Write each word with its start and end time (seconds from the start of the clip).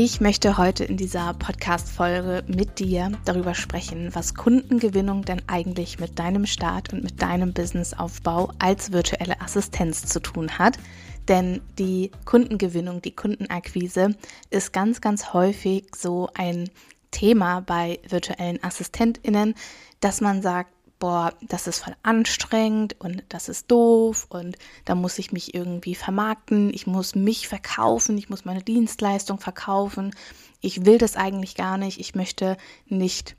Ich 0.00 0.20
möchte 0.20 0.58
heute 0.58 0.84
in 0.84 0.96
dieser 0.96 1.34
Podcast-Folge 1.34 2.44
mit 2.46 2.78
dir 2.78 3.10
darüber 3.24 3.56
sprechen, 3.56 4.14
was 4.14 4.36
Kundengewinnung 4.36 5.24
denn 5.24 5.42
eigentlich 5.48 5.98
mit 5.98 6.20
deinem 6.20 6.46
Start 6.46 6.92
und 6.92 7.02
mit 7.02 7.20
deinem 7.20 7.52
Businessaufbau 7.52 8.52
als 8.60 8.92
virtuelle 8.92 9.40
Assistenz 9.40 10.06
zu 10.06 10.20
tun 10.20 10.56
hat. 10.56 10.78
Denn 11.26 11.62
die 11.80 12.12
Kundengewinnung, 12.26 13.02
die 13.02 13.16
Kundenakquise 13.16 14.14
ist 14.50 14.72
ganz, 14.72 15.00
ganz 15.00 15.32
häufig 15.32 15.86
so 15.96 16.28
ein 16.32 16.70
Thema 17.10 17.62
bei 17.62 17.98
virtuellen 18.08 18.62
AssistentInnen, 18.62 19.56
dass 19.98 20.20
man 20.20 20.42
sagt, 20.42 20.70
boah, 20.98 21.32
das 21.42 21.66
ist 21.66 21.84
voll 21.84 21.94
anstrengend 22.02 22.96
und 22.98 23.22
das 23.28 23.48
ist 23.48 23.70
doof 23.70 24.26
und 24.30 24.56
da 24.84 24.94
muss 24.94 25.18
ich 25.18 25.32
mich 25.32 25.54
irgendwie 25.54 25.94
vermarkten, 25.94 26.72
ich 26.74 26.86
muss 26.86 27.14
mich 27.14 27.48
verkaufen, 27.48 28.18
ich 28.18 28.28
muss 28.28 28.44
meine 28.44 28.62
Dienstleistung 28.62 29.38
verkaufen. 29.38 30.14
Ich 30.60 30.84
will 30.84 30.98
das 30.98 31.16
eigentlich 31.16 31.54
gar 31.54 31.78
nicht, 31.78 32.00
ich 32.00 32.14
möchte 32.14 32.56
nicht 32.86 33.36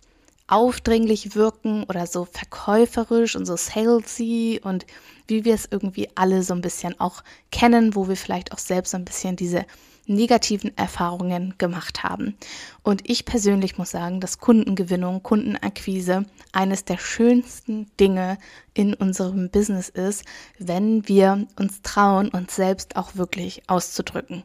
aufdringlich 0.47 1.35
wirken 1.35 1.83
oder 1.83 2.07
so 2.07 2.25
verkäuferisch 2.25 3.35
und 3.35 3.45
so 3.45 3.55
salesy 3.55 4.59
und 4.63 4.85
wie 5.27 5.45
wir 5.45 5.53
es 5.53 5.67
irgendwie 5.69 6.09
alle 6.15 6.41
so 6.41 6.53
ein 6.53 6.61
bisschen 6.61 6.99
auch 6.99 7.23
kennen, 7.51 7.95
wo 7.95 8.07
wir 8.07 8.17
vielleicht 8.17 8.51
auch 8.51 8.57
selbst 8.57 8.91
so 8.91 8.97
ein 8.97 9.05
bisschen 9.05 9.35
diese 9.35 9.65
negativen 10.09 10.77
Erfahrungen 10.77 11.53
gemacht 11.57 12.03
haben. 12.03 12.35
Und 12.83 13.09
ich 13.09 13.25
persönlich 13.25 13.77
muss 13.77 13.91
sagen, 13.91 14.19
dass 14.19 14.39
Kundengewinnung, 14.39 15.23
Kundenakquise 15.23 16.25
eines 16.51 16.83
der 16.83 16.97
schönsten 16.97 17.87
Dinge 17.99 18.37
in 18.73 18.93
unserem 18.93 19.49
Business 19.49 19.89
ist, 19.89 20.25
wenn 20.57 21.07
wir 21.07 21.47
uns 21.57 21.81
trauen, 21.81 22.29
uns 22.29 22.55
selbst 22.55 22.95
auch 22.95 23.15
wirklich 23.15 23.69
auszudrücken. 23.69 24.43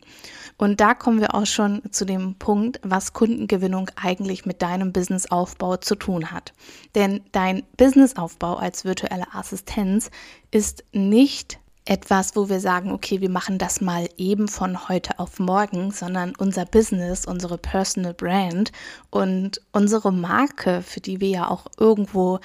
Und 0.56 0.80
da 0.80 0.94
kommen 0.94 1.20
wir 1.20 1.34
auch 1.34 1.46
schon 1.46 1.82
zu 1.90 2.04
dem 2.04 2.34
Punkt, 2.36 2.80
was 2.82 3.12
Kundengewinnung 3.12 3.90
eigentlich 3.96 4.46
mit 4.46 4.62
deinem 4.62 4.92
Businessaufbau 4.92 5.78
zu 5.78 5.94
tun 5.96 6.30
hat. 6.30 6.52
Denn 6.94 7.22
dein 7.32 7.64
Businessaufbau 7.76 8.56
als 8.56 8.84
virtuelle 8.84 9.34
Assistenz 9.34 10.10
ist 10.50 10.84
nicht 10.92 11.58
etwas, 11.84 12.34
wo 12.34 12.48
wir 12.48 12.60
sagen, 12.60 12.90
okay, 12.92 13.20
wir 13.20 13.28
machen 13.28 13.58
das 13.58 13.80
mal 13.80 14.08
eben 14.16 14.48
von 14.48 14.88
heute 14.88 15.18
auf 15.18 15.38
morgen, 15.38 15.90
sondern 15.90 16.34
unser 16.36 16.64
Business, 16.64 17.26
unsere 17.26 17.58
Personal 17.58 18.14
Brand 18.14 18.72
und 19.10 19.60
unsere 19.72 20.12
Marke, 20.12 20.82
für 20.82 21.00
die 21.00 21.20
wir 21.20 21.28
ja 21.28 21.48
auch 21.48 21.66
irgendwo 21.78 22.40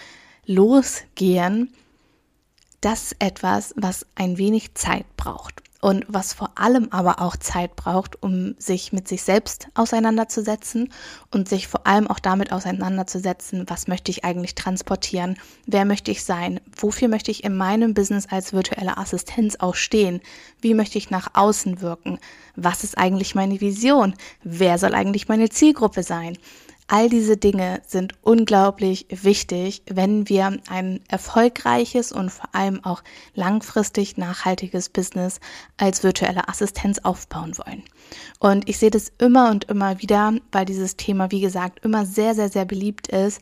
losgehen, 0.45 1.73
das 2.81 3.11
ist 3.11 3.15
etwas, 3.19 3.73
was 3.77 4.05
ein 4.15 4.37
wenig 4.37 4.73
Zeit 4.75 5.05
braucht 5.15 5.68
und 5.81 6.05
was 6.07 6.33
vor 6.33 6.51
allem 6.55 6.89
aber 6.91 7.21
auch 7.21 7.37
Zeit 7.37 7.75
braucht, 7.75 8.21
um 8.21 8.55
sich 8.59 8.91
mit 8.91 9.07
sich 9.07 9.23
selbst 9.23 9.67
auseinanderzusetzen 9.75 10.91
und 11.31 11.47
sich 11.47 11.67
vor 11.67 11.87
allem 11.87 12.07
auch 12.07 12.19
damit 12.19 12.51
auseinanderzusetzen, 12.51 13.65
was 13.67 13.87
möchte 13.87 14.11
ich 14.11 14.25
eigentlich 14.25 14.55
transportieren, 14.55 15.37
wer 15.65 15.85
möchte 15.85 16.11
ich 16.11 16.23
sein, 16.23 16.59
wofür 16.75 17.07
möchte 17.07 17.31
ich 17.31 17.43
in 17.43 17.55
meinem 17.55 17.93
Business 17.93 18.27
als 18.29 18.51
virtuelle 18.51 18.97
Assistenz 18.97 19.55
auch 19.59 19.75
stehen, 19.75 20.19
wie 20.61 20.73
möchte 20.73 20.97
ich 20.97 21.11
nach 21.11 21.29
außen 21.33 21.79
wirken, 21.79 22.19
was 22.55 22.83
ist 22.83 22.97
eigentlich 22.97 23.33
meine 23.33 23.61
Vision, 23.61 24.15
wer 24.43 24.77
soll 24.77 24.93
eigentlich 24.93 25.29
meine 25.29 25.49
Zielgruppe 25.49 26.03
sein. 26.03 26.37
All 26.91 27.07
diese 27.07 27.37
Dinge 27.37 27.83
sind 27.85 28.15
unglaublich 28.23 29.05
wichtig, 29.11 29.83
wenn 29.85 30.27
wir 30.27 30.57
ein 30.69 31.01
erfolgreiches 31.07 32.11
und 32.11 32.31
vor 32.31 32.49
allem 32.55 32.83
auch 32.83 33.03
langfristig 33.35 34.17
nachhaltiges 34.17 34.89
Business 34.89 35.39
als 35.77 36.01
virtuelle 36.01 36.49
Assistenz 36.49 36.97
aufbauen 36.97 37.55
wollen. 37.59 37.83
Und 38.39 38.67
ich 38.67 38.79
sehe 38.79 38.89
das 38.89 39.11
immer 39.19 39.51
und 39.51 39.65
immer 39.65 40.01
wieder, 40.01 40.33
weil 40.51 40.65
dieses 40.65 40.97
Thema, 40.97 41.29
wie 41.29 41.41
gesagt, 41.41 41.85
immer 41.85 42.07
sehr, 42.07 42.33
sehr, 42.33 42.49
sehr 42.49 42.65
beliebt 42.65 43.07
ist, 43.09 43.39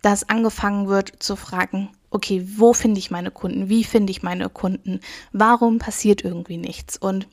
dass 0.00 0.30
angefangen 0.30 0.88
wird 0.88 1.22
zu 1.22 1.36
fragen, 1.36 1.90
okay, 2.08 2.48
wo 2.56 2.72
finde 2.72 2.98
ich 2.98 3.10
meine 3.10 3.30
Kunden? 3.30 3.68
Wie 3.68 3.84
finde 3.84 4.10
ich 4.10 4.22
meine 4.22 4.48
Kunden? 4.48 5.00
Warum 5.32 5.78
passiert 5.78 6.24
irgendwie 6.24 6.56
nichts? 6.56 6.96
Und 6.96 7.28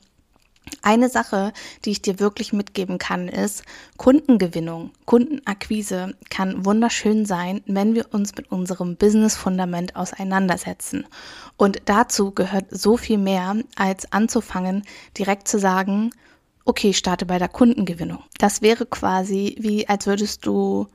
eine 0.82 1.08
Sache, 1.08 1.52
die 1.84 1.90
ich 1.90 2.02
dir 2.02 2.20
wirklich 2.20 2.52
mitgeben 2.52 2.98
kann, 2.98 3.28
ist 3.28 3.64
Kundengewinnung, 3.96 4.92
Kundenakquise 5.04 6.14
kann 6.30 6.64
wunderschön 6.64 7.26
sein, 7.26 7.62
wenn 7.66 7.94
wir 7.94 8.12
uns 8.12 8.34
mit 8.34 8.50
unserem 8.50 8.96
Business-Fundament 8.96 9.96
auseinandersetzen. 9.96 11.06
Und 11.56 11.82
dazu 11.86 12.32
gehört 12.32 12.66
so 12.70 12.96
viel 12.96 13.18
mehr, 13.18 13.56
als 13.76 14.10
anzufangen, 14.12 14.84
direkt 15.16 15.48
zu 15.48 15.58
sagen, 15.58 16.10
okay, 16.64 16.92
starte 16.92 17.26
bei 17.26 17.38
der 17.38 17.48
Kundengewinnung. 17.48 18.22
Das 18.38 18.62
wäre 18.62 18.86
quasi 18.86 19.56
wie, 19.58 19.88
als 19.88 20.06
würdest 20.06 20.46
du 20.46 20.88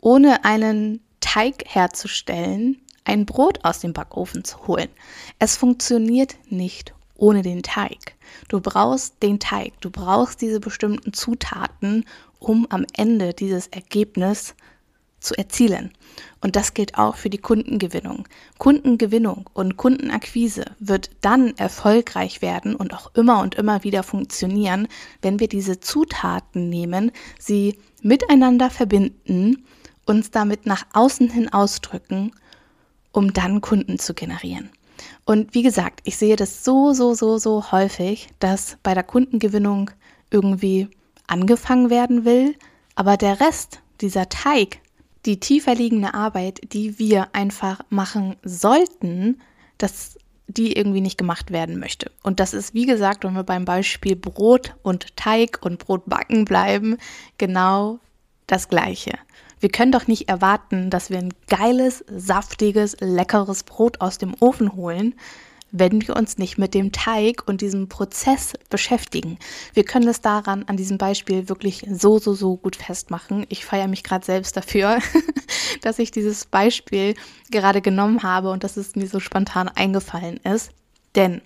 ohne 0.00 0.44
einen 0.44 1.00
Teig 1.20 1.64
herzustellen, 1.66 2.80
ein 3.04 3.26
Brot 3.26 3.64
aus 3.64 3.80
dem 3.80 3.92
Backofen 3.92 4.44
zu 4.44 4.66
holen. 4.66 4.88
Es 5.38 5.56
funktioniert 5.56 6.36
nicht 6.48 6.94
ohne 7.16 7.42
den 7.42 7.62
Teig. 7.62 8.14
Du 8.48 8.60
brauchst 8.60 9.22
den 9.22 9.38
Teig, 9.38 9.80
du 9.80 9.90
brauchst 9.90 10.40
diese 10.40 10.60
bestimmten 10.60 11.12
Zutaten, 11.12 12.04
um 12.38 12.66
am 12.70 12.84
Ende 12.96 13.34
dieses 13.34 13.68
Ergebnis 13.68 14.54
zu 15.24 15.36
erzielen. 15.36 15.90
Und 16.40 16.54
das 16.54 16.74
gilt 16.74 16.96
auch 16.96 17.16
für 17.16 17.30
die 17.30 17.38
Kundengewinnung. 17.38 18.28
Kundengewinnung 18.58 19.48
und 19.54 19.76
Kundenakquise 19.76 20.64
wird 20.78 21.10
dann 21.22 21.56
erfolgreich 21.56 22.42
werden 22.42 22.76
und 22.76 22.92
auch 22.92 23.10
immer 23.14 23.40
und 23.40 23.54
immer 23.54 23.82
wieder 23.82 24.02
funktionieren, 24.02 24.86
wenn 25.22 25.40
wir 25.40 25.48
diese 25.48 25.80
Zutaten 25.80 26.68
nehmen, 26.68 27.10
sie 27.38 27.78
miteinander 28.02 28.70
verbinden, 28.70 29.64
uns 30.04 30.30
damit 30.30 30.66
nach 30.66 30.86
außen 30.92 31.30
hin 31.30 31.52
ausdrücken, 31.52 32.32
um 33.10 33.32
dann 33.32 33.62
Kunden 33.62 33.98
zu 33.98 34.12
generieren. 34.12 34.70
Und 35.24 35.54
wie 35.54 35.62
gesagt, 35.62 36.00
ich 36.04 36.16
sehe 36.16 36.36
das 36.36 36.64
so, 36.64 36.92
so, 36.92 37.14
so, 37.14 37.38
so 37.38 37.72
häufig, 37.72 38.28
dass 38.38 38.78
bei 38.82 38.94
der 38.94 39.02
Kundengewinnung 39.02 39.90
irgendwie 40.30 40.88
angefangen 41.26 41.90
werden 41.90 42.24
will, 42.24 42.54
aber 42.94 43.16
der 43.16 43.40
Rest, 43.40 43.80
dieser 44.00 44.28
Teig, 44.28 44.80
die 45.26 45.40
tiefer 45.40 45.74
liegende 45.74 46.14
Arbeit, 46.14 46.60
die 46.72 46.98
wir 46.98 47.28
einfach 47.34 47.80
machen 47.88 48.36
sollten, 48.44 49.40
dass 49.78 50.18
die 50.46 50.76
irgendwie 50.76 51.00
nicht 51.00 51.16
gemacht 51.16 51.50
werden 51.50 51.78
möchte. 51.78 52.10
Und 52.22 52.38
das 52.38 52.52
ist, 52.52 52.74
wie 52.74 52.86
gesagt, 52.86 53.24
wenn 53.24 53.32
wir 53.32 53.44
beim 53.44 53.64
Beispiel 53.64 54.14
Brot 54.14 54.74
und 54.82 55.16
Teig 55.16 55.60
und 55.62 55.78
Brotbacken 55.78 56.44
bleiben, 56.44 56.98
genau 57.38 57.98
das 58.46 58.68
Gleiche. 58.68 59.12
Wir 59.60 59.68
können 59.70 59.92
doch 59.92 60.06
nicht 60.06 60.28
erwarten, 60.28 60.90
dass 60.90 61.10
wir 61.10 61.18
ein 61.18 61.32
geiles, 61.48 62.04
saftiges, 62.08 62.96
leckeres 63.00 63.62
Brot 63.62 64.00
aus 64.00 64.18
dem 64.18 64.34
Ofen 64.40 64.74
holen, 64.74 65.14
wenn 65.76 66.06
wir 66.06 66.14
uns 66.14 66.38
nicht 66.38 66.56
mit 66.56 66.72
dem 66.72 66.92
Teig 66.92 67.48
und 67.48 67.60
diesem 67.60 67.88
Prozess 67.88 68.52
beschäftigen. 68.70 69.38
Wir 69.72 69.84
können 69.84 70.06
es 70.06 70.20
daran 70.20 70.64
an 70.68 70.76
diesem 70.76 70.98
Beispiel 70.98 71.48
wirklich 71.48 71.84
so, 71.90 72.20
so, 72.20 72.32
so 72.34 72.56
gut 72.56 72.76
festmachen. 72.76 73.44
Ich 73.48 73.64
feiere 73.64 73.88
mich 73.88 74.04
gerade 74.04 74.24
selbst 74.24 74.56
dafür, 74.56 74.98
dass 75.82 75.98
ich 75.98 76.12
dieses 76.12 76.44
Beispiel 76.44 77.14
gerade 77.50 77.80
genommen 77.80 78.22
habe 78.22 78.50
und 78.50 78.62
dass 78.62 78.76
es 78.76 78.94
mir 78.94 79.08
so 79.08 79.18
spontan 79.18 79.68
eingefallen 79.68 80.36
ist. 80.44 80.70
Denn 81.16 81.42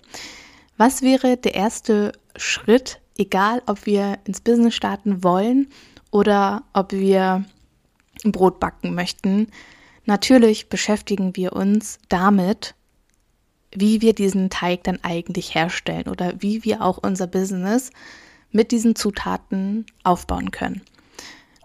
was 0.77 1.01
wäre 1.01 1.35
der 1.35 1.55
erste 1.55 2.11
Schritt, 2.35 3.01
egal 3.17 3.63
ob 3.65 3.87
wir 3.87 4.19
ins 4.25 4.41
Business 4.41 4.75
starten 4.75 5.23
wollen 5.23 5.69
oder 6.11 6.63
ob 6.73 6.91
wir 6.91 7.45
Brot 8.25 8.59
backen 8.59 8.95
möchten, 8.95 9.47
natürlich 10.05 10.69
beschäftigen 10.69 11.35
wir 11.35 11.53
uns 11.53 11.99
damit, 12.09 12.75
wie 13.71 14.01
wir 14.01 14.13
diesen 14.13 14.49
Teig 14.49 14.83
dann 14.83 14.99
eigentlich 15.03 15.55
herstellen 15.55 16.07
oder 16.07 16.33
wie 16.39 16.63
wir 16.63 16.81
auch 16.81 16.97
unser 16.97 17.27
Business 17.27 17.91
mit 18.51 18.71
diesen 18.71 18.95
Zutaten 18.95 19.85
aufbauen 20.03 20.51
können. 20.51 20.81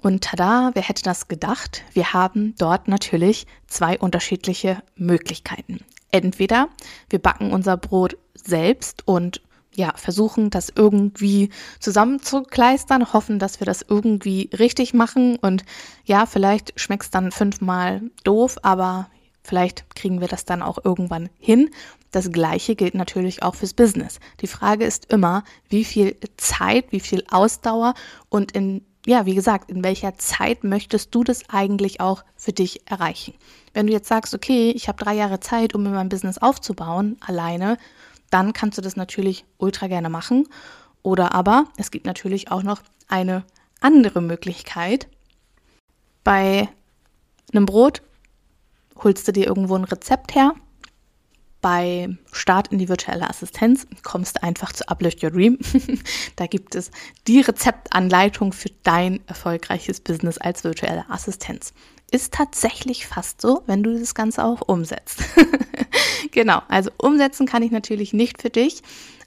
Und 0.03 0.25
tada, 0.25 0.71
wer 0.75 0.83
hätte 0.83 1.03
das 1.03 1.29
gedacht? 1.29 1.83
Wir 1.95 2.13
haben 2.13 2.55
dort 2.59 2.89
natürlich 2.89 3.47
zwei 3.67 3.99
unterschiedliche 3.99 4.83
Möglichkeiten. 4.97 5.81
Entweder 6.11 6.69
wir 7.09 7.19
backen 7.21 7.53
unser 7.53 7.79
Brot 7.79 8.19
selbst 8.35 9.09
und 9.09 9.41
ja, 9.77 9.93
versuchen, 9.97 10.51
das 10.51 10.73
irgendwie 10.75 11.51
zusammenzukleistern, 11.81 13.13
hoffen, 13.13 13.39
dass 13.39 13.61
wir 13.61 13.67
das 13.67 13.85
irgendwie 13.89 14.51
richtig 14.59 14.95
machen 14.95 15.37
und 15.37 15.65
ja, 16.05 16.27
vielleicht 16.27 16.79
schmeckt 16.79 17.05
es 17.05 17.11
dann 17.11 17.33
fünfmal 17.33 18.03
doof, 18.23 18.59
aber 18.63 19.09
Vielleicht 19.47 19.95
kriegen 19.95 20.23
wir 20.23 20.29
das 20.29 20.47
dann 20.47 20.63
auch 20.63 20.79
irgendwann 20.83 21.29
hin. 21.39 21.69
Das 22.11 22.33
gleiche 22.33 22.75
gilt 22.75 22.95
natürlich 22.95 23.43
auch 23.43 23.55
fürs 23.55 23.75
Business. 23.75 24.19
Die 24.41 24.47
Frage 24.47 24.87
ist 24.87 25.13
immer, 25.13 25.45
wie 25.69 25.85
viel 25.85 26.17
Zeit, 26.39 26.87
wie 26.93 27.01
viel 27.01 27.23
Ausdauer 27.31 27.95
und 28.31 28.53
in 28.53 28.83
ja, 29.07 29.27
wie 29.27 29.35
gesagt, 29.35 29.71
in 29.71 29.85
welcher 29.85 30.17
Zeit 30.17 30.65
möchtest 30.65 31.15
du 31.15 31.25
das 31.25 31.51
eigentlich 31.51 32.01
auch 32.01 32.25
für 32.37 32.55
dich 32.55 32.91
erreichen? 32.91 33.35
Wenn 33.75 33.87
du 33.87 33.93
jetzt 33.93 34.09
sagst, 34.09 34.33
okay, 34.33 34.71
ich 34.71 34.89
habe 34.89 35.05
drei 35.05 35.15
Jahre 35.15 35.41
Zeit, 35.41 35.75
um 35.75 35.83
mir 35.83 35.91
mein 35.91 36.09
Business 36.09 36.39
aufzubauen, 36.39 37.19
alleine, 37.21 37.77
dann 38.35 38.53
kannst 38.53 38.77
du 38.77 38.83
das 38.83 38.97
natürlich 38.97 39.45
ultra 39.59 39.87
gerne 39.87 40.11
machen. 40.11 40.49
Oder 41.05 41.35
aber 41.37 41.67
es 41.77 41.93
gibt 41.93 42.05
natürlich 42.05 42.51
auch 42.51 42.65
noch 42.65 42.83
eine 43.07 43.45
andere 43.81 44.21
Möglichkeit. 44.21 45.07
Bei 46.25 46.69
einem 47.53 47.65
Brot 47.65 48.03
holst 48.97 49.29
du 49.29 49.33
dir 49.33 49.47
irgendwo 49.47 49.77
ein 49.77 49.85
Rezept 49.85 50.35
her. 50.35 50.55
Bei 51.61 52.09
Start 52.33 52.73
in 52.73 52.79
die 52.79 52.89
virtuelle 52.89 53.31
Assistenz 53.31 53.87
kommst 54.03 54.37
du 54.37 54.43
einfach 54.43 54.73
zu 54.73 54.89
Uplift 54.89 55.23
Your 55.23 55.31
Dream. 55.31 55.57
da 56.37 56.49
gibt 56.49 56.75
es 56.75 56.91
die 57.29 57.41
Rezeptanleitung 57.41 58.53
für 58.53 58.71
dein 58.83 59.21
erfolgreiches 59.29 60.01
Business 60.01 60.39
als 60.39 60.65
virtuelle 60.65 61.09
Assistenz. 61.09 61.73
Ist 62.11 62.33
tatsächlich 62.33 63.07
fast 63.07 63.41
so, 63.41 63.63
wenn 63.67 63.83
du 63.83 63.99
das 63.99 64.15
Ganze 64.15 64.45
auch 64.45 64.61
umsetzt. 64.61 65.23
genau, 66.31 66.63
also 66.69 66.91
umsetzen 66.97 67.47
kann 67.47 67.63
ich 67.63 67.71
natürlich 67.71 68.13
nicht 68.13 68.41
für 68.41 68.51
dich. 68.51 68.83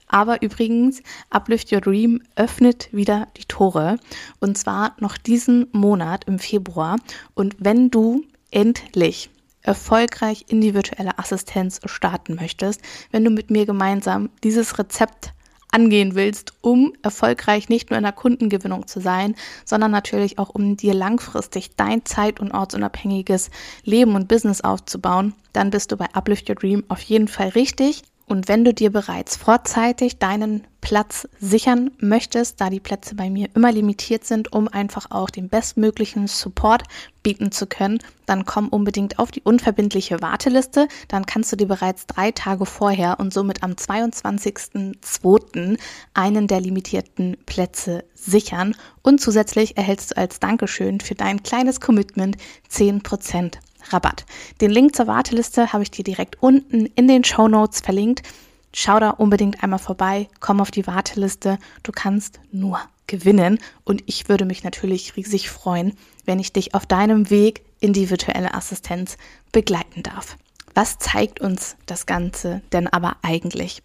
Aber 0.08 0.42
übrigens, 0.42 1.02
Uplift 1.30 1.70
Your 1.70 1.82
Dream 1.82 2.22
öffnet 2.34 2.88
wieder 2.92 3.28
die 3.36 3.44
Tore. 3.44 3.98
Und 4.40 4.56
zwar 4.56 4.96
noch 5.00 5.18
diesen 5.18 5.68
Monat 5.72 6.24
im 6.24 6.38
Februar. 6.38 6.96
Und 7.34 7.56
wenn 7.58 7.90
du 7.90 8.24
endlich 8.50 9.30
erfolgreich 9.60 10.46
in 10.48 10.62
die 10.62 10.72
virtuelle 10.72 11.18
Assistenz 11.18 11.80
starten 11.84 12.36
möchtest, 12.36 12.80
wenn 13.10 13.24
du 13.24 13.30
mit 13.30 13.50
mir 13.50 13.66
gemeinsam 13.66 14.30
dieses 14.42 14.78
Rezept 14.78 15.34
angehen 15.70 16.14
willst, 16.14 16.54
um 16.60 16.92
erfolgreich 17.02 17.68
nicht 17.68 17.90
nur 17.90 17.98
in 17.98 18.04
der 18.04 18.12
Kundengewinnung 18.12 18.86
zu 18.86 19.00
sein, 19.00 19.34
sondern 19.64 19.90
natürlich 19.90 20.38
auch 20.38 20.50
um 20.50 20.76
dir 20.76 20.94
langfristig 20.94 21.76
dein 21.76 22.04
zeit- 22.04 22.40
und 22.40 22.52
ortsunabhängiges 22.52 23.50
Leben 23.84 24.14
und 24.14 24.28
Business 24.28 24.60
aufzubauen, 24.60 25.34
dann 25.52 25.70
bist 25.70 25.92
du 25.92 25.96
bei 25.96 26.06
Uplift 26.12 26.48
Your 26.48 26.56
Dream 26.56 26.84
auf 26.88 27.00
jeden 27.02 27.28
Fall 27.28 27.48
richtig. 27.48 28.02
Und 28.28 28.46
wenn 28.46 28.64
du 28.64 28.72
dir 28.74 28.92
bereits 28.92 29.36
vorzeitig 29.36 30.18
deinen 30.18 30.66
Platz 30.82 31.26
sichern 31.40 31.90
möchtest, 31.98 32.60
da 32.60 32.68
die 32.68 32.78
Plätze 32.78 33.14
bei 33.14 33.30
mir 33.30 33.48
immer 33.54 33.72
limitiert 33.72 34.24
sind, 34.24 34.52
um 34.52 34.68
einfach 34.68 35.10
auch 35.10 35.30
den 35.30 35.48
bestmöglichen 35.48 36.26
Support 36.26 36.82
bieten 37.22 37.52
zu 37.52 37.66
können, 37.66 38.00
dann 38.26 38.44
komm 38.44 38.68
unbedingt 38.68 39.18
auf 39.18 39.30
die 39.30 39.40
unverbindliche 39.40 40.20
Warteliste. 40.20 40.88
Dann 41.08 41.24
kannst 41.24 41.50
du 41.52 41.56
dir 41.56 41.68
bereits 41.68 42.06
drei 42.06 42.30
Tage 42.30 42.66
vorher 42.66 43.18
und 43.18 43.32
somit 43.32 43.62
am 43.62 43.72
22.02. 43.72 45.78
einen 46.12 46.48
der 46.48 46.60
limitierten 46.60 47.38
Plätze 47.46 48.04
sichern. 48.14 48.76
Und 49.02 49.22
zusätzlich 49.22 49.78
erhältst 49.78 50.10
du 50.10 50.18
als 50.18 50.38
Dankeschön 50.38 51.00
für 51.00 51.14
dein 51.14 51.42
kleines 51.42 51.80
Commitment 51.80 52.36
10% 52.70 53.54
Rabatt. 53.90 54.26
Den 54.60 54.70
Link 54.70 54.94
zur 54.94 55.06
Warteliste 55.06 55.72
habe 55.72 55.82
ich 55.82 55.90
dir 55.90 56.04
direkt 56.04 56.42
unten 56.42 56.86
in 56.86 57.08
den 57.08 57.24
Show 57.24 57.48
Notes 57.48 57.80
verlinkt. 57.80 58.22
Schau 58.72 59.00
da 59.00 59.10
unbedingt 59.10 59.62
einmal 59.62 59.78
vorbei, 59.78 60.28
komm 60.40 60.60
auf 60.60 60.70
die 60.70 60.86
Warteliste. 60.86 61.58
Du 61.82 61.92
kannst 61.92 62.40
nur 62.52 62.80
gewinnen 63.06 63.58
und 63.84 64.02
ich 64.06 64.28
würde 64.28 64.44
mich 64.44 64.62
natürlich 64.62 65.16
riesig 65.16 65.50
freuen, 65.50 65.94
wenn 66.26 66.38
ich 66.38 66.52
dich 66.52 66.74
auf 66.74 66.86
deinem 66.86 67.30
Weg 67.30 67.64
in 67.80 67.92
die 67.92 68.10
virtuelle 68.10 68.54
Assistenz 68.54 69.16
begleiten 69.52 70.02
darf. 70.02 70.36
Was 70.74 70.98
zeigt 70.98 71.40
uns 71.40 71.76
das 71.86 72.06
Ganze 72.06 72.62
denn 72.72 72.86
aber 72.86 73.16
eigentlich? 73.22 73.82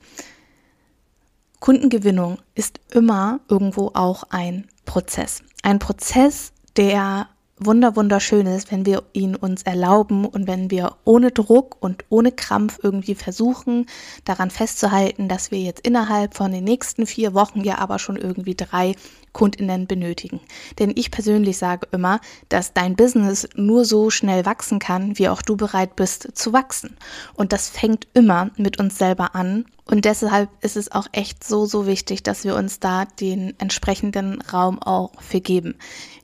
Kundengewinnung 1.59 2.39
ist 2.55 2.81
immer 2.91 3.39
irgendwo 3.47 3.91
auch 3.93 4.25
ein 4.29 4.67
Prozess. 4.85 5.41
Ein 5.63 5.79
Prozess, 5.79 6.51
der 6.75 7.29
wunder 7.65 7.95
wunderschön 7.95 8.45
ist, 8.45 8.71
wenn 8.71 8.85
wir 8.85 9.03
ihn 9.13 9.35
uns 9.35 9.63
erlauben 9.63 10.25
und 10.25 10.47
wenn 10.47 10.71
wir 10.71 10.95
ohne 11.03 11.31
Druck 11.31 11.77
und 11.79 12.05
ohne 12.09 12.31
Krampf 12.31 12.79
irgendwie 12.81 13.15
versuchen, 13.15 13.87
daran 14.25 14.49
festzuhalten, 14.49 15.27
dass 15.27 15.51
wir 15.51 15.59
jetzt 15.59 15.85
innerhalb 15.85 16.35
von 16.35 16.51
den 16.51 16.63
nächsten 16.63 17.05
vier 17.05 17.33
Wochen 17.33 17.61
ja 17.61 17.79
aber 17.79 17.99
schon 17.99 18.15
irgendwie 18.17 18.55
drei 18.55 18.95
Kundinnen 19.33 19.87
benötigen. 19.87 20.39
Denn 20.79 20.93
ich 20.95 21.11
persönlich 21.11 21.57
sage 21.57 21.87
immer, 21.91 22.19
dass 22.49 22.73
dein 22.73 22.95
Business 22.95 23.49
nur 23.55 23.83
so 23.83 24.09
schnell 24.09 24.45
wachsen 24.45 24.79
kann, 24.79 25.17
wie 25.17 25.27
auch 25.27 25.41
du 25.41 25.57
bereit 25.57 25.95
bist 25.95 26.29
zu 26.35 26.53
wachsen. 26.53 26.95
Und 27.33 27.51
das 27.51 27.69
fängt 27.69 28.07
immer 28.13 28.51
mit 28.57 28.79
uns 28.79 28.97
selber 28.97 29.35
an. 29.35 29.65
Und 29.85 30.05
deshalb 30.05 30.49
ist 30.61 30.77
es 30.77 30.91
auch 30.91 31.07
echt 31.11 31.43
so, 31.43 31.65
so 31.65 31.85
wichtig, 31.85 32.23
dass 32.23 32.45
wir 32.45 32.55
uns 32.55 32.79
da 32.79 33.05
den 33.05 33.53
entsprechenden 33.59 34.41
Raum 34.41 34.81
auch 34.81 35.11
vergeben. 35.21 35.75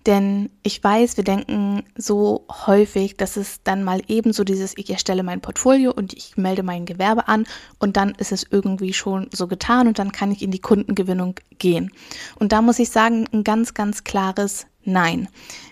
Denn 0.06 0.50
ich 0.64 0.82
weiß, 0.82 1.18
wir 1.18 1.26
denken 1.26 1.84
so 1.98 2.46
häufig, 2.50 3.18
dass 3.18 3.36
es 3.36 3.62
dann 3.64 3.84
mal 3.84 4.02
eben 4.08 4.32
so 4.32 4.44
dieses, 4.46 4.78
ich 4.78 4.90
erstelle 4.90 5.24
mein 5.24 5.42
Portfolio 5.42 5.92
und 5.92 6.14
ich 6.14 6.38
melde 6.38 6.64
mein 6.64 6.86
Gewerbe 6.86 7.28
an 7.28 7.46
und 7.80 7.98
dann 7.98 8.12
ist 8.12 8.32
es 8.32 8.46
irgendwie 8.50 8.94
schon 8.94 9.30
so 9.34 9.48
getan 9.48 9.88
und 9.88 10.00
dann 10.00 10.14
kann 10.14 10.32
ich 10.32 10.42
in 10.42 10.52
die 10.52 10.60
Kundengewinnung 10.60 11.36
gehen. 11.58 11.92
Und 12.40 12.54
da 12.54 12.62
muss 12.62 12.80
ich 12.80 12.90
sagen, 12.90 13.28
ein 13.34 13.44
ganz, 13.44 13.74
ganz 13.74 14.06
klares 14.06 14.68
Nein. 14.86 15.28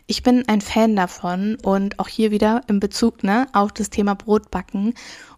Ich 0.05 0.21
bin 0.21 0.47
ein 0.47 0.61
Fan 0.61 0.95
davon 0.95 1.57
und 1.63 1.97
auch 1.97 2.07
hier 2.07 2.29
wieder 2.29 2.61
in 2.67 2.79
Bezug 2.79 3.23
ne, 3.23 3.47
auf 3.53 3.71
das 3.71 3.89
Thema 3.89 4.13
Brotbacken 4.13 4.93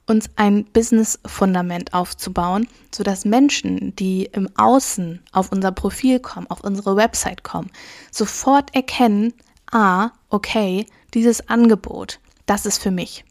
uns 0.10 0.30
ein 0.36 0.66
Business-Fundament 0.66 1.94
aufzubauen, 1.94 2.68
sodass 2.94 3.26
Menschen, 3.26 3.96
die 3.96 4.26
im 4.26 4.50
Außen 4.58 5.22
auf 5.32 5.52
unser 5.52 5.72
Profil 5.72 6.20
kommen, 6.20 6.48
auf 6.48 6.62
unsere 6.62 6.96
Website 6.96 7.44
kommen, 7.44 7.72
sofort 8.12 8.74
erkennen, 8.76 9.34
ah, 9.72 10.10
okay, 10.30 10.86
dieses 11.14 11.48
Angebot, 11.48 12.20
das 12.46 12.66
ist 12.66 12.82
für 12.82 12.92
mich. 12.92 13.24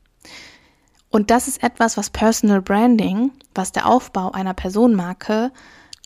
Und 1.10 1.30
das 1.30 1.48
ist 1.48 1.62
etwas, 1.62 1.96
was 1.96 2.10
Personal 2.10 2.60
Branding, 2.60 3.32
was 3.54 3.72
der 3.72 3.86
Aufbau 3.86 4.30
einer 4.32 4.54
Personenmarke 4.54 5.50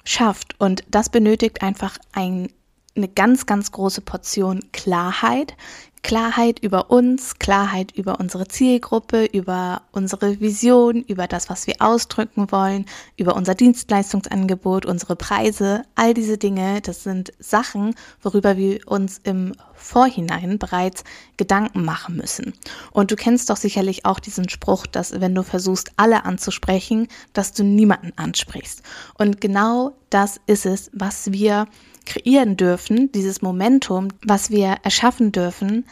schafft. 0.04 0.58
Und 0.60 0.84
das 0.90 1.10
benötigt 1.10 1.62
einfach 1.62 1.98
ein, 2.12 2.48
eine 2.96 3.08
ganz, 3.08 3.46
ganz 3.46 3.72
große 3.72 4.00
Portion 4.00 4.60
Klarheit, 4.72 5.56
Klarheit 6.02 6.58
über 6.58 6.90
uns, 6.90 7.38
Klarheit 7.38 7.92
über 7.92 8.18
unsere 8.18 8.48
Zielgruppe, 8.48 9.24
über 9.26 9.82
unsere 9.92 10.40
Vision, 10.40 11.02
über 11.02 11.28
das, 11.28 11.48
was 11.48 11.66
wir 11.68 11.76
ausdrücken 11.78 12.50
wollen, 12.50 12.86
über 13.16 13.36
unser 13.36 13.54
Dienstleistungsangebot, 13.54 14.84
unsere 14.84 15.14
Preise, 15.14 15.84
all 15.94 16.12
diese 16.12 16.38
Dinge, 16.38 16.80
das 16.80 17.04
sind 17.04 17.32
Sachen, 17.38 17.94
worüber 18.20 18.56
wir 18.56 18.80
uns 18.88 19.18
im 19.22 19.54
Vorhinein 19.74 20.58
bereits 20.58 21.04
Gedanken 21.36 21.84
machen 21.84 22.16
müssen. 22.16 22.52
Und 22.90 23.10
du 23.12 23.16
kennst 23.16 23.48
doch 23.48 23.56
sicherlich 23.56 24.04
auch 24.04 24.18
diesen 24.18 24.48
Spruch, 24.48 24.86
dass 24.86 25.20
wenn 25.20 25.34
du 25.34 25.42
versuchst, 25.44 25.92
alle 25.96 26.24
anzusprechen, 26.24 27.08
dass 27.32 27.52
du 27.52 27.62
niemanden 27.62 28.12
ansprichst. 28.16 28.82
Und 29.18 29.40
genau 29.40 29.92
das 30.10 30.40
ist 30.46 30.66
es, 30.66 30.90
was 30.92 31.32
wir 31.32 31.66
kreieren 32.04 32.56
dürfen, 32.56 33.10
dieses 33.12 33.42
Momentum, 33.42 34.08
was 34.24 34.50
wir 34.50 34.76
erschaffen 34.82 35.32
dürfen, 35.32 35.86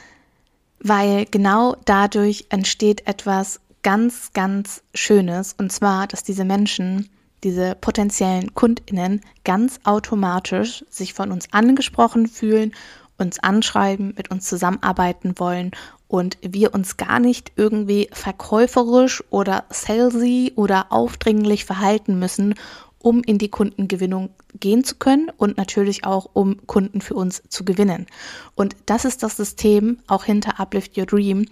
weil 0.83 1.26
genau 1.26 1.76
dadurch 1.85 2.47
entsteht 2.49 3.07
etwas 3.07 3.61
ganz, 3.83 4.33
ganz 4.33 4.83
Schönes. 4.95 5.55
Und 5.59 5.73
zwar, 5.73 6.07
dass 6.07 6.23
diese 6.23 6.45
Menschen, 6.45 7.09
diese 7.45 7.75
potenziellen 7.75 8.55
Kundinnen 8.55 9.23
ganz 9.45 9.81
automatisch 9.85 10.85
sich 10.88 11.14
von 11.14 11.33
uns 11.33 11.52
angesprochen 11.52 12.26
fühlen, 12.26 12.73
uns 13.19 13.38
anschreiben, 13.38 14.14
mit 14.17 14.31
uns 14.31 14.47
zusammenarbeiten 14.47 15.38
wollen 15.38 15.73
und 16.09 16.38
wir 16.43 16.75
uns 16.75 16.97
gar 16.97 17.21
nicht 17.21 17.52
irgendwie 17.57 18.09
verkäuferisch 18.12 19.23
oder 19.31 19.64
salesy 19.71 20.52
oder 20.57 20.87
aufdringlich 20.90 21.64
verhalten 21.64 22.19
müssen, 22.19 22.55
um 23.02 23.23
in 23.23 23.38
die 23.38 23.49
Kundengewinnung 23.49 24.30
gehen 24.59 24.85
zu 24.85 24.97
können 24.97 25.30
und 25.37 25.57
natürlich 25.57 26.04
auch, 26.04 26.30
um 26.33 26.66
Kunden 26.66 27.00
für 27.00 27.14
uns 27.14 27.42
zu 27.49 27.64
gewinnen. 27.64 28.07
Und 28.54 28.76
das 28.87 29.04
ist 29.04 29.23
das 29.23 29.37
System 29.37 29.99
auch 30.07 30.25
hinter 30.25 30.61
Uplift 30.61 30.97
Your 30.97 31.07
Dream, 31.07 31.47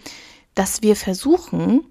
dass 0.54 0.82
wir 0.82 0.94
versuchen, 0.94 1.84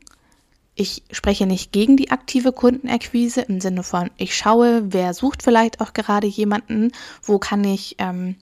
ich 0.75 1.03
spreche 1.11 1.47
nicht 1.47 1.71
gegen 1.71 1.97
die 1.97 2.11
aktive 2.11 2.51
Kundenakquise 2.51 3.41
im 3.41 3.59
Sinne 3.59 3.81
von, 3.81 4.11
ich 4.17 4.37
schaue, 4.37 4.93
wer 4.93 5.13
sucht 5.15 5.41
vielleicht 5.41 5.81
auch 5.81 5.93
gerade 5.93 6.27
jemanden, 6.27 6.91
wo 7.23 7.39
kann 7.39 7.63
ich 7.63 7.95
ähm, 7.97 8.35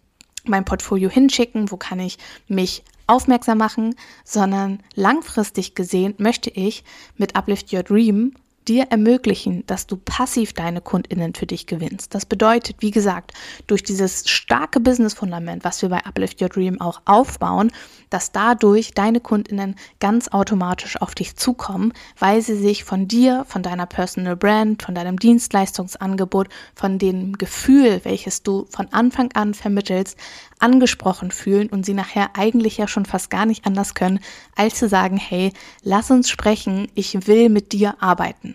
mein 0.44 0.66
Portfolio 0.66 1.10
hinschicken, 1.10 1.72
wo 1.72 1.78
kann 1.78 2.00
ich 2.00 2.18
mich 2.48 2.84
aufmerksam 3.08 3.58
machen, 3.58 3.96
sondern 4.26 4.80
langfristig 4.96 5.76
gesehen 5.76 6.16
möchte 6.18 6.50
ich 6.50 6.84
mit 7.16 7.36
Uplift 7.36 7.72
Your 7.72 7.84
Dream 7.84 8.34
dir 8.68 8.88
ermöglichen, 8.90 9.66
dass 9.68 9.88
du 9.88 9.98
passiv 9.98 10.54
deine 10.54 10.82
Kundinnen 10.82 11.34
für 11.34 11.46
dich 11.46 11.68
gewinnst. 11.68 12.14
Das 12.16 12.26
bedeutet, 12.26 12.78
wie 12.80 12.92
gesagt, 12.92 13.34
durch 13.68 13.84
dieses 13.84 14.30
starke 14.30 14.80
Business-Fundament, 14.80 15.64
was 15.64 15.82
wir 15.82 15.90
bei 15.90 16.06
Uplift 16.06 16.42
Your 16.42 16.50
Dream 16.50 16.82
auch 16.82 17.02
aufbauen, 17.06 17.72
dass 18.10 18.32
dadurch 18.32 18.94
deine 18.94 19.20
Kundinnen 19.20 19.76
ganz 20.00 20.28
automatisch 20.30 21.02
auf 21.02 21.16
dich 21.16 21.36
zukommen, 21.36 21.94
weil 22.20 22.42
sie 22.42 22.56
sich 22.56 22.84
von 22.84 23.08
dir, 23.08 23.46
von 23.48 23.64
deiner 23.64 23.86
Personal 23.86 24.36
Brand, 24.36 24.84
von 24.84 24.96
deinem 24.96 25.20
Dienstleistungsangebot, 25.20 26.50
von 26.76 27.00
dem 27.00 27.38
Gefühl, 27.38 28.02
welches 28.04 28.44
du 28.44 28.66
von 28.70 28.88
Anfang 28.92 29.32
an 29.34 29.54
vermittelst, 29.54 30.18
angesprochen 30.60 31.32
fühlen 31.32 31.70
und 31.70 31.86
sie 31.86 31.94
nachher 31.94 32.36
eigentlich 32.36 32.78
ja 32.78 32.88
schon 32.88 33.06
fast 33.06 33.30
gar 33.30 33.46
nicht 33.46 33.66
anders 33.66 33.94
können, 33.94 34.20
als 34.56 34.76
zu 34.76 34.88
sagen, 34.88 35.18
hey, 35.18 35.52
lass 35.84 36.12
uns 36.12 36.30
sprechen, 36.30 36.88
ich 36.96 37.28
will 37.28 37.50
mit 37.50 37.74
dir 37.74 37.96
arbeiten. 38.02 38.55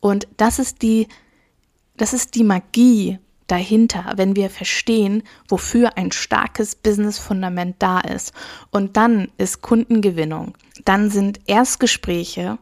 Und 0.00 0.28
das 0.36 0.58
ist 0.58 0.82
die, 0.82 1.08
das 1.96 2.12
ist 2.12 2.34
die 2.34 2.44
Magie 2.44 3.18
dahinter, 3.46 4.12
wenn 4.16 4.36
wir 4.36 4.50
verstehen, 4.50 5.22
wofür 5.48 5.96
ein 5.96 6.12
starkes 6.12 6.74
Business-Fundament 6.74 7.76
da 7.78 8.00
ist. 8.00 8.32
Und 8.70 8.96
dann 8.96 9.28
ist 9.38 9.62
Kundengewinnung, 9.62 10.54
dann 10.84 11.10
sind 11.10 11.40
Erstgespräche 11.46 12.58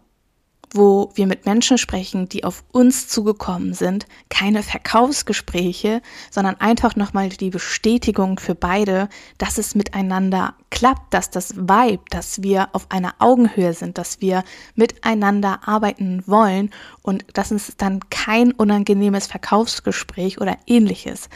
wo 0.74 1.12
wir 1.14 1.26
mit 1.26 1.46
Menschen 1.46 1.78
sprechen, 1.78 2.28
die 2.28 2.44
auf 2.44 2.64
uns 2.72 3.08
zugekommen 3.08 3.74
sind, 3.74 4.06
keine 4.28 4.62
Verkaufsgespräche, 4.62 6.02
sondern 6.30 6.60
einfach 6.60 6.96
nochmal 6.96 7.28
die 7.28 7.50
Bestätigung 7.50 8.38
für 8.40 8.56
beide, 8.56 9.08
dass 9.38 9.56
es 9.56 9.74
miteinander 9.74 10.54
klappt, 10.70 11.14
dass 11.14 11.30
das 11.30 11.56
Vibe, 11.56 12.02
dass 12.10 12.42
wir 12.42 12.68
auf 12.72 12.90
einer 12.90 13.14
Augenhöhe 13.20 13.72
sind, 13.72 13.96
dass 13.98 14.20
wir 14.20 14.42
miteinander 14.74 15.60
arbeiten 15.64 16.24
wollen 16.26 16.70
und 17.02 17.24
das 17.32 17.52
ist 17.52 17.80
dann 17.80 18.00
kein 18.10 18.50
unangenehmes 18.52 19.28
Verkaufsgespräch 19.28 20.40
oder 20.40 20.58
ähnliches. 20.66 21.28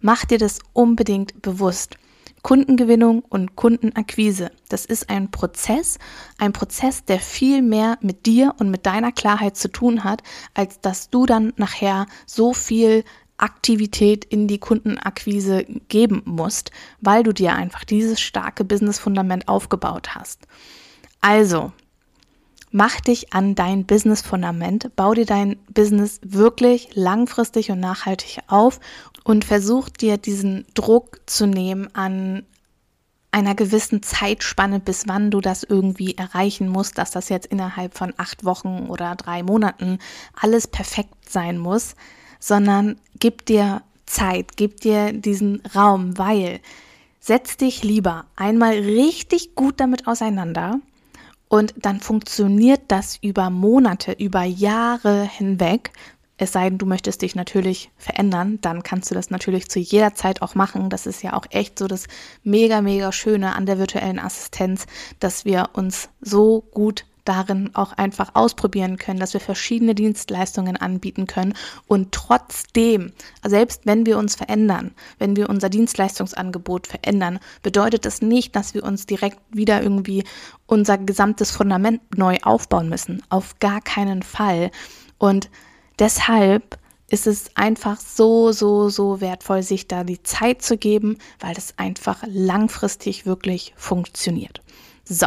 Mach 0.00 0.24
dir 0.24 0.38
das 0.38 0.58
unbedingt 0.72 1.42
bewusst. 1.42 1.99
Kundengewinnung 2.42 3.20
und 3.28 3.56
Kundenakquise. 3.56 4.50
Das 4.68 4.84
ist 4.86 5.10
ein 5.10 5.30
Prozess, 5.30 5.98
ein 6.38 6.52
Prozess, 6.52 7.04
der 7.04 7.20
viel 7.20 7.62
mehr 7.62 7.98
mit 8.00 8.26
dir 8.26 8.54
und 8.58 8.70
mit 8.70 8.86
deiner 8.86 9.12
Klarheit 9.12 9.56
zu 9.56 9.68
tun 9.68 10.04
hat, 10.04 10.22
als 10.54 10.80
dass 10.80 11.10
du 11.10 11.26
dann 11.26 11.52
nachher 11.56 12.06
so 12.26 12.52
viel 12.54 13.04
Aktivität 13.36 14.24
in 14.24 14.48
die 14.48 14.58
Kundenakquise 14.58 15.64
geben 15.88 16.22
musst, 16.24 16.70
weil 17.00 17.22
du 17.22 17.32
dir 17.32 17.54
einfach 17.54 17.84
dieses 17.84 18.20
starke 18.20 18.64
Business-Fundament 18.64 19.48
aufgebaut 19.48 20.14
hast. 20.14 20.46
Also, 21.20 21.72
mach 22.70 23.00
dich 23.00 23.32
an 23.32 23.54
dein 23.54 23.84
Business-Fundament, 23.84 24.94
bau 24.96 25.14
dir 25.14 25.26
dein 25.26 25.56
Business 25.72 26.20
wirklich 26.22 26.90
langfristig 26.94 27.70
und 27.70 27.80
nachhaltig 27.80 28.38
auf 28.46 28.80
und 29.24 29.44
versuch 29.44 29.88
dir 29.88 30.18
diesen 30.18 30.66
Druck 30.74 31.20
zu 31.26 31.46
nehmen 31.46 31.88
an 31.94 32.44
einer 33.32 33.54
gewissen 33.54 34.02
Zeitspanne, 34.02 34.80
bis 34.80 35.06
wann 35.06 35.30
du 35.30 35.40
das 35.40 35.62
irgendwie 35.62 36.16
erreichen 36.16 36.68
musst, 36.68 36.98
dass 36.98 37.10
das 37.10 37.28
jetzt 37.28 37.46
innerhalb 37.46 37.96
von 37.96 38.12
acht 38.16 38.44
Wochen 38.44 38.86
oder 38.88 39.14
drei 39.14 39.42
Monaten 39.42 39.98
alles 40.34 40.66
perfekt 40.66 41.28
sein 41.28 41.58
muss, 41.58 41.94
sondern 42.40 42.98
gib 43.18 43.46
dir 43.46 43.82
Zeit, 44.06 44.56
gib 44.56 44.80
dir 44.80 45.12
diesen 45.12 45.62
Raum, 45.74 46.18
weil 46.18 46.60
setz 47.20 47.56
dich 47.56 47.84
lieber 47.84 48.24
einmal 48.34 48.72
richtig 48.72 49.54
gut 49.54 49.78
damit 49.78 50.08
auseinander 50.08 50.80
und 51.50 51.74
dann 51.76 52.00
funktioniert 52.00 52.80
das 52.88 53.18
über 53.20 53.50
Monate, 53.50 54.12
über 54.12 54.44
Jahre 54.44 55.24
hinweg, 55.24 55.90
es 56.38 56.52
sei 56.52 56.70
denn, 56.70 56.78
du 56.78 56.86
möchtest 56.86 57.20
dich 57.20 57.34
natürlich 57.34 57.90
verändern, 57.98 58.58
dann 58.62 58.82
kannst 58.82 59.10
du 59.10 59.14
das 59.14 59.28
natürlich 59.28 59.68
zu 59.68 59.78
jeder 59.78 60.14
Zeit 60.14 60.40
auch 60.40 60.54
machen. 60.54 60.88
Das 60.88 61.04
ist 61.04 61.22
ja 61.22 61.34
auch 61.34 61.44
echt 61.50 61.78
so 61.78 61.86
das 61.86 62.06
mega, 62.42 62.80
mega 62.80 63.12
Schöne 63.12 63.54
an 63.54 63.66
der 63.66 63.78
virtuellen 63.78 64.18
Assistenz, 64.18 64.86
dass 65.18 65.44
wir 65.44 65.68
uns 65.74 66.08
so 66.22 66.62
gut 66.70 67.04
darin 67.24 67.70
auch 67.74 67.92
einfach 67.92 68.34
ausprobieren 68.34 68.96
können, 68.96 69.20
dass 69.20 69.32
wir 69.32 69.40
verschiedene 69.40 69.94
Dienstleistungen 69.94 70.76
anbieten 70.76 71.26
können 71.26 71.54
und 71.86 72.12
trotzdem, 72.12 73.12
selbst 73.46 73.82
wenn 73.86 74.06
wir 74.06 74.18
uns 74.18 74.36
verändern, 74.36 74.92
wenn 75.18 75.36
wir 75.36 75.48
unser 75.48 75.68
Dienstleistungsangebot 75.68 76.86
verändern, 76.86 77.38
bedeutet 77.62 78.04
das 78.04 78.22
nicht, 78.22 78.56
dass 78.56 78.74
wir 78.74 78.84
uns 78.84 79.06
direkt 79.06 79.38
wieder 79.50 79.82
irgendwie 79.82 80.24
unser 80.66 80.98
gesamtes 80.98 81.50
Fundament 81.50 82.00
neu 82.16 82.38
aufbauen 82.42 82.88
müssen. 82.88 83.22
Auf 83.28 83.58
gar 83.58 83.80
keinen 83.80 84.22
Fall. 84.22 84.70
Und 85.18 85.50
Deshalb 86.00 86.78
ist 87.10 87.26
es 87.26 87.54
einfach 87.56 88.00
so, 88.00 88.52
so, 88.52 88.88
so 88.88 89.20
wertvoll, 89.20 89.62
sich 89.62 89.86
da 89.86 90.02
die 90.02 90.22
Zeit 90.22 90.62
zu 90.62 90.78
geben, 90.78 91.18
weil 91.40 91.52
das 91.52 91.74
einfach 91.76 92.24
langfristig 92.26 93.26
wirklich 93.26 93.74
funktioniert. 93.76 94.62
So, 95.12 95.26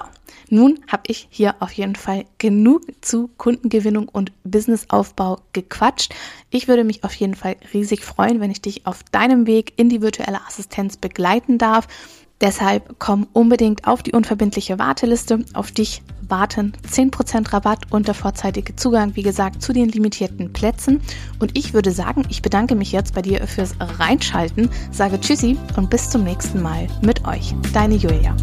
nun 0.50 0.80
habe 0.88 1.04
ich 1.08 1.28
hier 1.30 1.56
auf 1.60 1.74
jeden 1.74 1.98
Fall 1.98 2.24
genug 2.38 2.84
zu 3.02 3.30
Kundengewinnung 3.38 4.08
und 4.08 4.32
Businessaufbau 4.46 5.42
gequatscht. 5.52 6.16
Ich 6.52 6.70
würde 6.70 6.86
mich 6.86 7.04
auf 7.04 7.14
jeden 7.16 7.36
Fall 7.36 7.58
riesig 7.74 8.06
freuen, 8.06 8.40
wenn 8.40 8.50
ich 8.50 8.62
dich 8.62 8.88
auf 8.88 9.04
deinem 9.12 9.46
Weg 9.46 9.74
in 9.76 9.90
die 9.90 10.02
virtuelle 10.02 10.40
Assistenz 10.48 10.96
begleiten 10.96 11.58
darf. 11.58 11.90
Deshalb 12.40 12.96
komm 12.98 13.28
unbedingt 13.34 13.86
auf 13.86 14.02
die 14.04 14.14
unverbindliche 14.14 14.80
Warteliste. 14.80 15.44
Auf 15.54 15.74
dich 15.74 16.02
warten 16.30 16.72
10% 16.90 17.52
Rabatt 17.52 17.92
und 17.92 18.08
der 18.08 18.16
vorzeitige 18.16 18.78
Zugang, 18.78 19.18
wie 19.18 19.24
gesagt, 19.24 19.62
zu 19.62 19.74
den 19.74 19.90
limitierten 19.90 20.54
Plätzen. 20.54 21.02
Und 21.40 21.58
ich 21.58 21.74
würde 21.74 21.92
sagen, 21.92 22.24
ich 22.30 22.42
bedanke 22.42 22.76
mich 22.76 22.94
jetzt 22.94 23.14
bei 23.14 23.22
dir 23.22 23.46
fürs 23.48 23.76
Reinschalten, 23.82 24.70
sage 24.94 25.20
Tschüssi 25.20 25.58
und 25.76 25.90
bis 25.90 26.10
zum 26.10 26.24
nächsten 26.24 26.62
Mal 26.62 26.88
mit 27.02 27.28
euch. 27.28 27.54
Deine 27.74 27.96
Julia. 27.96 28.34